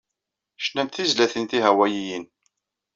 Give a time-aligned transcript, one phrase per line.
[0.63, 2.25] Cnant tizlatin tihawayiyin.